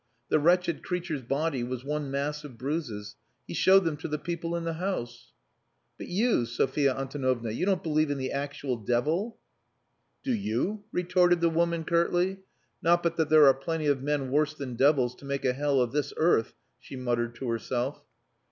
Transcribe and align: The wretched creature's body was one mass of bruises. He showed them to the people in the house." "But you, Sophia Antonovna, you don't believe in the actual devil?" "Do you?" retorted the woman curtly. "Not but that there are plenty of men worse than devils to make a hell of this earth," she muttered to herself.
The 0.29 0.39
wretched 0.39 0.81
creature's 0.81 1.21
body 1.21 1.63
was 1.63 1.83
one 1.85 2.09
mass 2.09 2.43
of 2.43 2.57
bruises. 2.57 3.17
He 3.45 3.53
showed 3.53 3.83
them 3.83 3.97
to 3.97 4.07
the 4.07 4.17
people 4.17 4.55
in 4.55 4.63
the 4.63 4.73
house." 4.73 5.31
"But 5.99 6.07
you, 6.07 6.47
Sophia 6.47 6.95
Antonovna, 6.95 7.51
you 7.51 7.67
don't 7.67 7.83
believe 7.83 8.09
in 8.09 8.17
the 8.17 8.31
actual 8.31 8.77
devil?" 8.77 9.37
"Do 10.23 10.33
you?" 10.33 10.85
retorted 10.91 11.39
the 11.39 11.49
woman 11.51 11.83
curtly. 11.83 12.37
"Not 12.81 13.03
but 13.03 13.15
that 13.17 13.29
there 13.29 13.45
are 13.45 13.53
plenty 13.53 13.85
of 13.85 14.01
men 14.01 14.31
worse 14.31 14.55
than 14.55 14.73
devils 14.75 15.13
to 15.17 15.25
make 15.25 15.45
a 15.45 15.53
hell 15.53 15.79
of 15.79 15.91
this 15.91 16.13
earth," 16.17 16.55
she 16.79 16.95
muttered 16.95 17.35
to 17.35 17.49
herself. 17.51 18.03